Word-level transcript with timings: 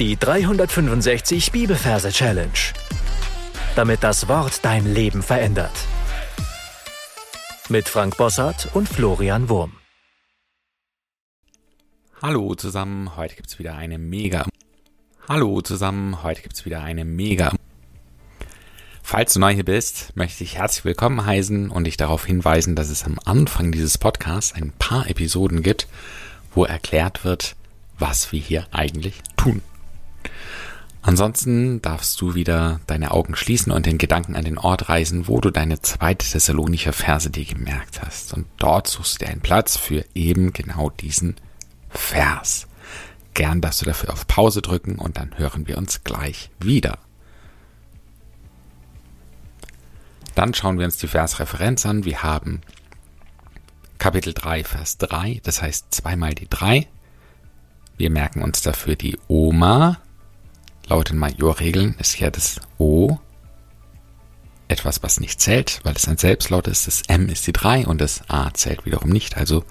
Die 0.00 0.16
365 0.16 1.52
Bibelverse 1.52 2.10
Challenge. 2.10 2.50
Damit 3.76 4.02
das 4.02 4.26
Wort 4.26 4.64
dein 4.64 4.92
Leben 4.92 5.22
verändert. 5.22 5.70
Mit 7.68 7.88
Frank 7.88 8.16
Bossart 8.16 8.70
und 8.74 8.88
Florian 8.88 9.48
Wurm. 9.48 9.74
Hallo 12.20 12.56
zusammen, 12.56 13.14
heute 13.16 13.36
gibt's 13.36 13.60
wieder 13.60 13.76
eine 13.76 13.98
mega. 13.98 14.48
Hallo 15.28 15.60
zusammen, 15.60 16.24
heute 16.24 16.42
gibt's 16.42 16.64
wieder 16.64 16.82
eine 16.82 17.04
mega. 17.04 17.52
Falls 19.00 19.34
du 19.34 19.38
neu 19.38 19.54
hier 19.54 19.64
bist, 19.64 20.16
möchte 20.16 20.42
ich 20.42 20.56
herzlich 20.56 20.84
willkommen 20.84 21.24
heißen 21.24 21.70
und 21.70 21.84
dich 21.84 21.96
darauf 21.96 22.26
hinweisen, 22.26 22.74
dass 22.74 22.88
es 22.88 23.04
am 23.04 23.20
Anfang 23.24 23.70
dieses 23.70 23.96
Podcasts 23.98 24.54
ein 24.54 24.72
paar 24.76 25.08
Episoden 25.08 25.62
gibt, 25.62 25.86
wo 26.52 26.64
erklärt 26.64 27.24
wird, 27.24 27.54
was 27.96 28.32
wir 28.32 28.40
hier 28.40 28.66
eigentlich 28.72 29.22
tun. 29.36 29.62
Ansonsten 31.06 31.82
darfst 31.82 32.18
du 32.22 32.34
wieder 32.34 32.80
deine 32.86 33.10
Augen 33.10 33.36
schließen 33.36 33.70
und 33.70 33.84
den 33.84 33.98
Gedanken 33.98 34.36
an 34.36 34.44
den 34.46 34.56
Ort 34.56 34.88
reisen, 34.88 35.28
wo 35.28 35.38
du 35.38 35.50
deine 35.50 35.82
zweite 35.82 36.26
Thessalonicher 36.26 36.94
Verse 36.94 37.28
dir 37.28 37.44
gemerkt 37.44 38.00
hast. 38.00 38.32
Und 38.32 38.46
dort 38.56 38.86
suchst 38.86 39.20
du 39.20 39.24
dir 39.26 39.30
einen 39.30 39.42
Platz 39.42 39.76
für 39.76 40.06
eben 40.14 40.54
genau 40.54 40.88
diesen 40.88 41.36
Vers. 41.90 42.66
Gern 43.34 43.60
darfst 43.60 43.82
du 43.82 43.84
dafür 43.84 44.14
auf 44.14 44.26
Pause 44.26 44.62
drücken 44.62 44.94
und 44.96 45.18
dann 45.18 45.36
hören 45.36 45.68
wir 45.68 45.76
uns 45.76 46.04
gleich 46.04 46.50
wieder. 46.58 46.96
Dann 50.34 50.54
schauen 50.54 50.78
wir 50.78 50.86
uns 50.86 50.96
die 50.96 51.06
Versreferenz 51.06 51.84
an. 51.84 52.06
Wir 52.06 52.22
haben 52.22 52.62
Kapitel 53.98 54.32
3, 54.32 54.64
Vers 54.64 54.96
3, 54.96 55.42
das 55.42 55.60
heißt 55.60 55.88
zweimal 55.90 56.34
die 56.34 56.48
3. 56.48 56.88
Wir 57.98 58.08
merken 58.08 58.42
uns 58.42 58.62
dafür 58.62 58.96
die 58.96 59.18
Oma, 59.28 59.98
Laut 60.88 61.10
den 61.10 61.18
Majorregeln 61.18 61.94
ist 61.98 62.18
ja 62.18 62.30
das 62.30 62.60
O 62.78 63.18
etwas, 64.68 65.02
was 65.02 65.20
nicht 65.20 65.40
zählt, 65.40 65.80
weil 65.82 65.94
es 65.94 66.08
ein 66.08 66.16
Selbstlaut 66.16 66.68
ist. 66.68 66.86
Das 66.86 67.02
M 67.08 67.28
ist 67.28 67.46
die 67.46 67.52
3 67.52 67.86
und 67.86 68.00
das 68.00 68.28
A 68.28 68.52
zählt 68.52 68.84
wiederum 68.86 69.10
nicht. 69.10 69.36
Also 69.36 69.64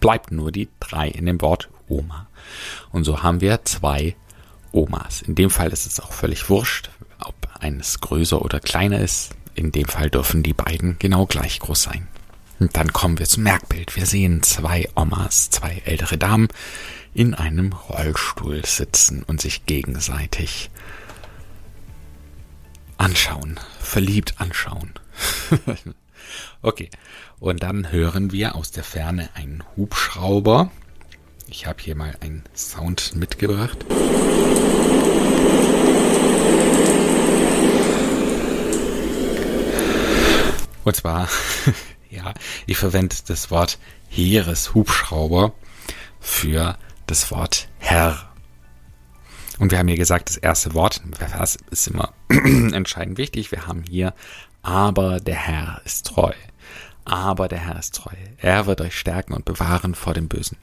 bleibt 0.00 0.32
nur 0.32 0.52
die 0.52 0.68
3 0.80 1.08
in 1.08 1.26
dem 1.26 1.40
Wort 1.40 1.68
Oma. 1.88 2.28
Und 2.90 3.04
so 3.04 3.22
haben 3.22 3.40
wir 3.40 3.64
zwei 3.64 4.16
Omas. 4.72 5.22
In 5.22 5.34
dem 5.34 5.50
Fall 5.50 5.72
ist 5.72 5.86
es 5.86 6.00
auch 6.00 6.12
völlig 6.12 6.48
wurscht, 6.48 6.90
ob 7.20 7.34
eines 7.60 8.00
größer 8.00 8.42
oder 8.42 8.60
kleiner 8.60 9.00
ist. 9.00 9.34
In 9.54 9.72
dem 9.72 9.86
Fall 9.86 10.10
dürfen 10.10 10.42
die 10.42 10.52
beiden 10.52 10.96
genau 10.98 11.26
gleich 11.26 11.58
groß 11.60 11.82
sein. 11.82 12.06
Und 12.58 12.76
dann 12.76 12.92
kommen 12.92 13.18
wir 13.18 13.26
zum 13.26 13.44
Merkbild. 13.44 13.94
Wir 13.96 14.06
sehen 14.06 14.42
zwei 14.42 14.88
Omas, 14.94 15.50
zwei 15.50 15.82
ältere 15.84 16.18
Damen, 16.18 16.48
in 17.14 17.34
einem 17.34 17.72
Rollstuhl 17.72 18.64
sitzen 18.64 19.22
und 19.22 19.40
sich 19.40 19.66
gegenseitig 19.66 20.70
anschauen, 22.96 23.58
verliebt 23.80 24.34
anschauen. 24.38 24.92
okay, 26.62 26.90
und 27.40 27.62
dann 27.62 27.92
hören 27.92 28.32
wir 28.32 28.56
aus 28.56 28.70
der 28.72 28.84
Ferne 28.84 29.30
einen 29.34 29.62
Hubschrauber. 29.76 30.70
Ich 31.46 31.66
habe 31.66 31.80
hier 31.80 31.94
mal 31.94 32.14
einen 32.20 32.42
Sound 32.54 33.14
mitgebracht. 33.16 33.84
Und 40.84 40.96
zwar, 40.96 41.28
ja, 42.10 42.34
ich 42.66 42.78
verwende 42.78 43.16
das 43.26 43.50
Wort 43.50 43.78
Heereshubschrauber 44.08 45.52
für 46.20 46.78
das 47.06 47.30
Wort 47.30 47.68
Herr. 47.78 48.28
Und 49.58 49.72
wir 49.72 49.78
haben 49.78 49.88
hier 49.88 49.96
gesagt, 49.96 50.28
das 50.28 50.36
erste 50.36 50.74
Wort 50.74 51.02
Vers 51.18 51.58
ist 51.70 51.88
immer 51.88 52.12
entscheidend 52.28 53.18
wichtig. 53.18 53.50
Wir 53.50 53.66
haben 53.66 53.82
hier, 53.88 54.14
aber 54.62 55.20
der 55.20 55.36
Herr 55.36 55.80
ist 55.84 56.06
treu. 56.06 56.32
Aber 57.04 57.48
der 57.48 57.58
Herr 57.58 57.78
ist 57.78 57.94
treu. 57.94 58.14
Er 58.36 58.66
wird 58.66 58.80
euch 58.80 58.98
stärken 58.98 59.32
und 59.32 59.44
bewahren 59.44 59.94
vor 59.94 60.14
dem 60.14 60.28
Bösen. 60.28 60.58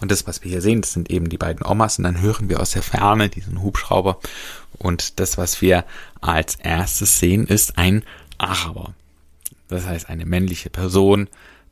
Und 0.00 0.10
das, 0.10 0.26
was 0.26 0.42
wir 0.42 0.50
hier 0.50 0.62
sehen, 0.62 0.80
das 0.80 0.94
sind 0.94 1.10
eben 1.10 1.28
die 1.28 1.36
beiden 1.36 1.64
Omas. 1.64 1.98
Und 1.98 2.04
dann 2.04 2.20
hören 2.20 2.48
wir 2.48 2.60
aus 2.60 2.70
der 2.70 2.82
Ferne 2.82 3.28
diesen 3.28 3.60
Hubschrauber. 3.60 4.18
Und 4.78 5.20
das, 5.20 5.36
was 5.36 5.60
wir 5.60 5.84
als 6.22 6.54
erstes 6.54 7.18
sehen, 7.18 7.46
ist 7.46 7.76
ein 7.76 8.02
Araber. 8.38 8.94
Das 9.70 9.86
heißt, 9.86 10.10
eine 10.10 10.26
männliche 10.26 10.68
Person 10.68 11.28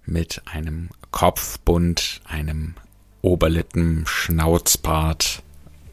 mit 0.06 0.40
einem 0.46 0.88
Kopfbund, 1.10 2.20
einem 2.24 2.74
Oberlippen, 3.20 4.04
Schnauzbart 4.06 5.42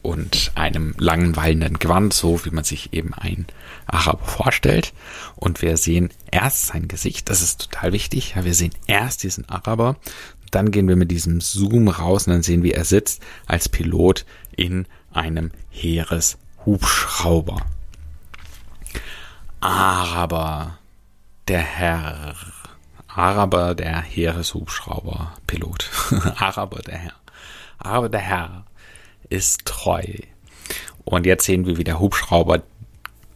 und 0.02 0.52
einem 0.54 0.94
langen 0.98 1.34
wallenden 1.34 1.80
Gewand, 1.80 2.14
so 2.14 2.44
wie 2.44 2.50
man 2.50 2.62
sich 2.62 2.92
eben 2.92 3.12
ein 3.12 3.46
Araber 3.86 4.24
vorstellt. 4.24 4.92
Und 5.34 5.62
wir 5.62 5.76
sehen 5.76 6.10
erst 6.30 6.66
sein 6.68 6.86
Gesicht, 6.86 7.28
das 7.28 7.42
ist 7.42 7.62
total 7.62 7.92
wichtig. 7.92 8.36
Wir 8.40 8.54
sehen 8.54 8.72
erst 8.86 9.24
diesen 9.24 9.48
Araber, 9.48 9.96
dann 10.52 10.70
gehen 10.70 10.86
wir 10.86 10.94
mit 10.94 11.10
diesem 11.10 11.40
Zoom 11.40 11.88
raus 11.88 12.28
und 12.28 12.34
dann 12.34 12.44
sehen 12.44 12.62
wir, 12.62 12.76
er 12.76 12.84
sitzt 12.84 13.20
als 13.46 13.68
Pilot 13.68 14.24
in 14.54 14.86
einem 15.12 15.50
Heereshubschrauber. 15.70 17.66
Araber, 19.58 20.78
der 21.48 21.60
Herr 21.60 22.34
Araber, 23.08 23.74
der 23.74 24.02
Heereshubschrauber-Pilot. 24.02 25.90
Araber, 26.36 26.80
der 26.80 26.98
Herr. 26.98 27.14
Aber 27.78 28.08
der 28.08 28.20
Herr 28.20 28.66
ist 29.28 29.64
treu. 29.64 30.04
Und 31.04 31.24
jetzt 31.24 31.44
sehen 31.44 31.66
wir, 31.66 31.76
wie 31.76 31.84
der 31.84 32.00
Hubschrauber 32.00 32.62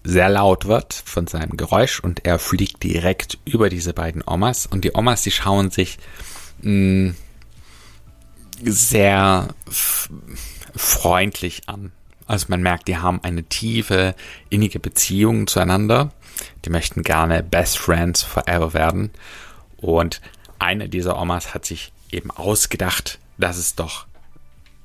sehr 0.02 0.28
laut 0.28 0.66
wird 0.66 0.94
von 0.94 1.26
seinem 1.26 1.56
Geräusch 1.56 2.00
und 2.00 2.24
er 2.24 2.38
fliegt 2.38 2.82
direkt 2.82 3.38
über 3.44 3.68
diese 3.68 3.92
beiden 3.92 4.22
Omas. 4.26 4.66
Und 4.66 4.84
die 4.84 4.94
Omas, 4.94 5.22
die 5.22 5.30
schauen 5.30 5.70
sich 5.70 5.98
mh, 6.62 7.10
mm, 7.10 7.16
sehr 8.64 9.48
freundlich 10.74 11.68
an. 11.68 11.92
Also 12.26 12.46
man 12.48 12.62
merkt, 12.62 12.88
die 12.88 12.96
haben 12.96 13.20
eine 13.22 13.44
tiefe, 13.44 14.14
innige 14.48 14.78
Beziehung 14.78 15.46
zueinander. 15.46 16.12
Die 16.64 16.70
möchten 16.70 17.02
gerne 17.02 17.42
Best 17.42 17.78
Friends 17.78 18.22
forever 18.22 18.74
werden. 18.74 19.10
Und 19.78 20.20
eine 20.58 20.88
dieser 20.88 21.20
Omas 21.20 21.54
hat 21.54 21.64
sich 21.64 21.92
eben 22.10 22.30
ausgedacht, 22.30 23.18
dass 23.38 23.56
es 23.56 23.74
doch 23.74 24.06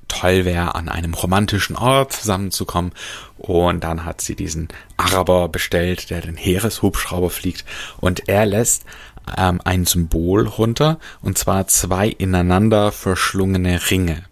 toll 0.07 0.45
wäre, 0.45 0.75
an 0.75 0.89
einem 0.89 1.13
romantischen 1.13 1.75
Ort 1.75 2.13
zusammenzukommen. 2.13 2.91
Und 3.37 3.83
dann 3.83 4.05
hat 4.05 4.21
sie 4.21 4.35
diesen 4.35 4.69
Araber 4.97 5.49
bestellt, 5.49 6.09
der 6.09 6.21
den 6.21 6.37
Heereshubschrauber 6.37 7.29
fliegt. 7.29 7.65
Und 7.99 8.27
er 8.29 8.45
lässt 8.45 8.85
ähm, 9.37 9.59
ein 9.63 9.85
Symbol 9.85 10.47
runter, 10.47 10.99
und 11.21 11.37
zwar 11.37 11.67
zwei 11.67 12.07
ineinander 12.07 12.91
verschlungene 12.91 13.79
Ringe. 13.89 14.23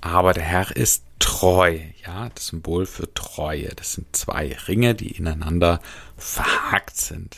Aber 0.00 0.32
der 0.32 0.44
Herr 0.44 0.74
ist 0.74 1.02
treu, 1.40 1.78
ja, 2.06 2.28
das 2.34 2.48
Symbol 2.48 2.84
für 2.84 3.12
Treue. 3.14 3.70
Das 3.74 3.94
sind 3.94 4.14
zwei 4.14 4.54
Ringe, 4.68 4.94
die 4.94 5.12
ineinander 5.12 5.80
verhakt 6.18 6.98
sind. 6.98 7.34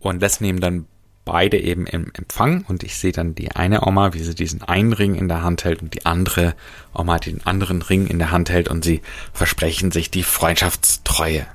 Und 0.00 0.20
das 0.20 0.40
nehmen 0.40 0.60
dann 0.60 0.86
beide 1.24 1.60
eben 1.60 1.86
im 1.86 2.10
Empfang 2.12 2.64
und 2.66 2.82
ich 2.82 2.96
sehe 2.96 3.12
dann 3.12 3.36
die 3.36 3.52
eine 3.52 3.86
Oma, 3.86 4.14
wie 4.14 4.22
sie 4.24 4.34
diesen 4.34 4.62
einen 4.62 4.92
Ring 4.92 5.14
in 5.14 5.28
der 5.28 5.42
Hand 5.42 5.62
hält 5.62 5.80
und 5.80 5.94
die 5.94 6.06
andere 6.06 6.56
Oma 6.92 7.20
den 7.20 7.46
anderen 7.46 7.82
Ring 7.82 8.08
in 8.08 8.18
der 8.18 8.32
Hand 8.32 8.50
hält 8.50 8.68
und 8.68 8.82
sie 8.82 9.00
versprechen 9.32 9.92
sich 9.92 10.10
die 10.10 10.24
Freundschaftstreue. 10.24 11.46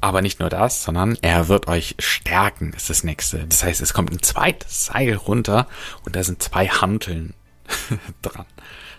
Aber 0.00 0.22
nicht 0.22 0.40
nur 0.40 0.48
das, 0.48 0.84
sondern 0.84 1.18
er 1.20 1.48
wird 1.48 1.66
euch 1.66 1.96
stärken, 1.98 2.72
ist 2.72 2.88
das 2.88 3.04
nächste. 3.04 3.46
Das 3.46 3.62
heißt, 3.62 3.82
es 3.82 3.92
kommt 3.92 4.10
ein 4.10 4.22
zweites 4.22 4.86
Seil 4.86 5.14
runter 5.14 5.66
und 6.06 6.16
da 6.16 6.24
sind 6.24 6.42
zwei 6.42 6.68
Hanteln 6.68 7.34
dran. 8.22 8.46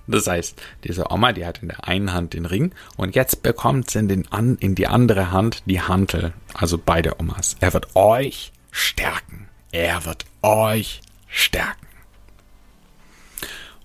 Das 0.08 0.28
heißt, 0.28 0.62
diese 0.84 1.12
Oma, 1.12 1.32
die 1.34 1.46
hat 1.46 1.62
in 1.62 1.70
der 1.70 1.88
einen 1.88 2.14
Hand 2.14 2.34
den 2.34 2.46
Ring 2.46 2.74
und 2.96 3.16
jetzt 3.16 3.42
bekommt 3.42 3.90
sie 3.90 4.00
in, 4.00 4.08
den 4.08 4.32
an, 4.32 4.58
in 4.60 4.76
die 4.76 4.88
andere 4.88 5.32
Hand 5.32 5.64
die 5.66 5.82
Hantel. 5.82 6.34
Also 6.54 6.78
beide 6.78 7.20
Omas. 7.20 7.56
Er 7.60 7.74
wird 7.74 7.96
euch 7.96 8.52
stärken. 8.72 9.48
Er 9.72 10.06
wird 10.06 10.26
euch 10.42 11.02
stärken. 11.28 11.88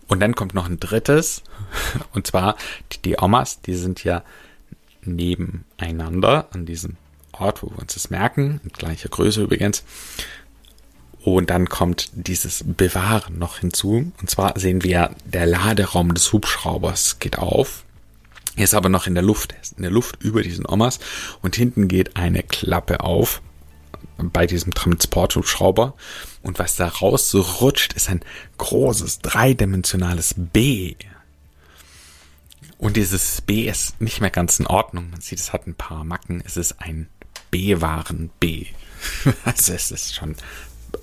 Und 0.08 0.20
dann 0.20 0.34
kommt 0.34 0.54
noch 0.54 0.68
ein 0.68 0.80
drittes. 0.80 1.42
Und 2.12 2.26
zwar 2.26 2.56
die, 2.92 3.02
die 3.02 3.16
Omas, 3.18 3.60
die 3.60 3.74
sind 3.74 4.02
ja 4.04 4.22
nebeneinander 5.02 6.48
an 6.52 6.66
diesem 6.66 6.96
Ort, 7.32 7.62
wo 7.62 7.70
wir 7.70 7.78
uns 7.78 7.94
das 7.94 8.10
merken. 8.10 8.60
In 8.64 8.70
gleicher 8.70 9.08
Größe 9.08 9.42
übrigens. 9.42 9.84
Und 11.22 11.50
dann 11.50 11.68
kommt 11.68 12.10
dieses 12.14 12.64
Bewahren 12.66 13.38
noch 13.38 13.58
hinzu. 13.58 14.12
Und 14.20 14.30
zwar 14.30 14.58
sehen 14.58 14.82
wir, 14.82 15.14
der 15.24 15.46
Laderaum 15.46 16.14
des 16.14 16.32
Hubschraubers 16.32 17.18
geht 17.18 17.38
auf. 17.38 17.84
Er 18.56 18.64
ist 18.64 18.74
aber 18.74 18.88
noch 18.88 19.06
in 19.06 19.14
der 19.14 19.22
Luft, 19.22 19.52
er 19.52 19.60
ist 19.60 19.76
in 19.76 19.82
der 19.82 19.92
Luft 19.92 20.22
über 20.22 20.42
diesen 20.42 20.66
Omas. 20.66 20.98
Und 21.42 21.56
hinten 21.56 21.88
geht 21.88 22.16
eine 22.16 22.42
Klappe 22.42 23.00
auf. 23.00 23.42
bei 24.16 24.46
diesem 24.46 24.72
Transporthubschrauber. 24.72 25.94
Und 26.42 26.58
was 26.58 26.76
da 26.76 26.88
rausrutscht, 26.88 27.94
ist 27.94 28.08
ein 28.08 28.20
großes 28.58 29.20
dreidimensionales 29.20 30.34
B. 30.36 30.94
Und 32.78 32.96
dieses 32.96 33.42
B 33.42 33.68
ist 33.68 34.00
nicht 34.00 34.22
mehr 34.22 34.30
ganz 34.30 34.58
in 34.58 34.66
Ordnung. 34.66 35.10
Man 35.10 35.20
sieht, 35.20 35.38
es 35.38 35.52
hat 35.52 35.66
ein 35.66 35.74
paar 35.74 36.04
Macken. 36.04 36.42
Es 36.44 36.56
ist 36.56 36.80
ein 36.80 37.08
B-Waren-B. 37.50 38.66
also 39.44 39.72
es 39.74 39.90
ist 39.90 40.14
schon 40.14 40.34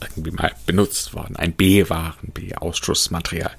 irgendwie 0.01 0.31
mal 0.31 0.53
benutzt 0.65 1.13
worden. 1.13 1.35
Ein 1.35 1.53
B-Waren, 1.53 2.31
B-Ausschussmaterial. 2.33 3.55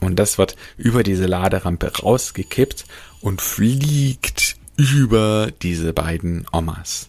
Und 0.00 0.18
das 0.18 0.38
wird 0.38 0.56
über 0.76 1.02
diese 1.02 1.26
Laderampe 1.26 1.92
rausgekippt 2.02 2.84
und 3.20 3.40
fliegt 3.40 4.56
über 4.76 5.50
diese 5.62 5.92
beiden 5.92 6.46
Omas. 6.52 7.08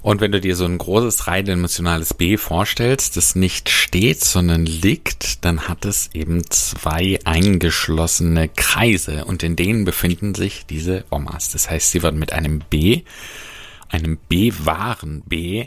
Und 0.00 0.20
wenn 0.20 0.32
du 0.32 0.40
dir 0.40 0.54
so 0.54 0.64
ein 0.64 0.78
großes 0.78 1.16
dreidimensionales 1.16 2.14
B 2.14 2.36
vorstellst, 2.36 3.16
das 3.16 3.34
nicht 3.34 3.68
steht, 3.68 4.24
sondern 4.24 4.64
liegt, 4.64 5.44
dann 5.44 5.68
hat 5.68 5.84
es 5.84 6.10
eben 6.14 6.48
zwei 6.50 7.18
eingeschlossene 7.24 8.48
Kreise 8.48 9.24
und 9.24 9.42
in 9.42 9.56
denen 9.56 9.84
befinden 9.84 10.34
sich 10.34 10.66
diese 10.66 11.04
Omas. 11.10 11.50
Das 11.50 11.68
heißt, 11.68 11.90
sie 11.90 12.02
werden 12.02 12.20
mit 12.20 12.32
einem 12.32 12.60
B, 12.70 13.02
einem 13.88 14.18
B-Waren 14.28 15.22
B 15.26 15.66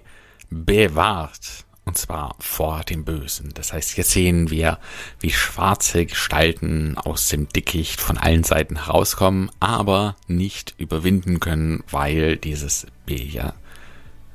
bewahrt. 0.49 1.65
Und 1.83 1.97
zwar 1.97 2.35
vor 2.39 2.81
dem 2.81 3.03
Bösen. 3.05 3.51
Das 3.55 3.73
heißt, 3.73 3.91
hier 3.91 4.03
sehen 4.03 4.51
wir, 4.51 4.77
wie 5.19 5.31
schwarze 5.31 6.05
Gestalten 6.05 6.97
aus 6.97 7.27
dem 7.27 7.49
Dickicht 7.49 7.99
von 7.99 8.17
allen 8.17 8.43
Seiten 8.43 8.85
herauskommen, 8.85 9.49
aber 9.59 10.15
nicht 10.27 10.75
überwinden 10.77 11.39
können, 11.39 11.83
weil 11.89 12.37
dieses 12.37 12.85
B 13.05 13.15
ja 13.15 13.53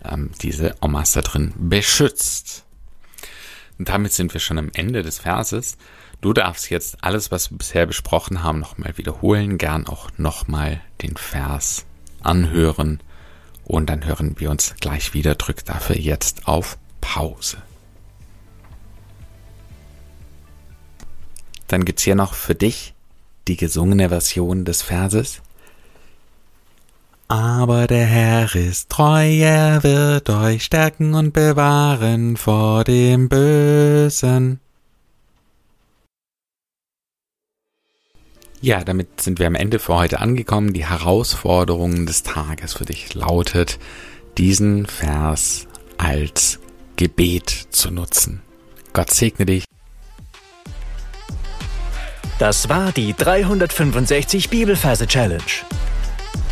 ähm, 0.05 0.31
diese 0.43 0.75
Omas 0.81 1.13
da 1.13 1.23
drin 1.23 1.53
beschützt. 1.57 2.65
Und 3.79 3.89
damit 3.89 4.13
sind 4.13 4.33
wir 4.33 4.41
schon 4.41 4.59
am 4.59 4.71
Ende 4.75 5.03
des 5.03 5.21
Verses. 5.21 5.77
Du 6.21 6.33
darfst 6.33 6.71
jetzt 6.71 7.05
alles, 7.05 7.31
was 7.31 7.51
wir 7.51 7.59
bisher 7.59 7.87
besprochen 7.87 8.43
haben, 8.43 8.59
nochmal 8.59 8.97
wiederholen, 8.97 9.59
gern 9.59 9.87
auch 9.87 10.11
nochmal 10.17 10.81
den 11.03 11.17
Vers 11.17 11.85
anhören 12.23 13.01
und 13.65 13.91
dann 13.91 14.05
hören 14.05 14.37
wir 14.39 14.51
uns 14.51 14.75
gleich 14.81 15.13
wieder. 15.13 15.35
Drück 15.35 15.65
dafür 15.65 15.97
jetzt 15.97 16.49
auf 16.49 16.79
Pause. 17.06 17.58
Dann 21.69 21.85
gibt's 21.85 22.03
hier 22.03 22.17
noch 22.17 22.35
für 22.35 22.56
dich 22.56 22.94
die 23.47 23.56
gesungene 23.56 24.08
Version 24.08 24.64
des 24.64 24.82
Verses. 24.82 25.41
Aber 27.29 27.87
der 27.87 28.06
Herr 28.06 28.55
ist 28.55 28.91
treu, 28.91 29.25
er 29.25 29.85
wird 29.85 30.29
euch 30.31 30.64
stärken 30.64 31.14
und 31.14 31.32
bewahren 31.32 32.37
vor 32.37 32.82
dem 32.82 33.29
Bösen. 33.29 34.59
Ja, 38.61 38.82
damit 38.82 39.20
sind 39.20 39.38
wir 39.38 39.47
am 39.47 39.55
Ende 39.55 39.79
für 39.79 39.94
heute 39.94 40.19
angekommen. 40.19 40.73
Die 40.73 40.88
Herausforderung 40.88 42.06
des 42.06 42.25
Tages 42.25 42.75
für 42.75 42.85
dich 42.85 43.14
lautet, 43.14 43.79
diesen 44.38 44.87
Vers 44.87 45.69
als 45.99 46.59
Gebet 46.97 47.69
zu 47.71 47.91
nutzen. 47.91 48.43
Gott 48.93 49.11
segne 49.11 49.47
dich. 49.47 49.65
Das 52.39 52.69
war 52.69 52.93
die 52.93 53.15
365 53.15 54.51
Bibelferse 54.51 55.07
Challenge. 55.07 55.41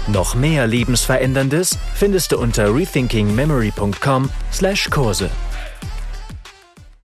Noch 0.07 0.35
mehr 0.35 0.67
Lebensveränderndes 0.67 1.77
findest 1.95 2.33
du 2.33 2.39
unter 2.39 2.75
rethinkingmemory.com/Kurse. 2.75 5.31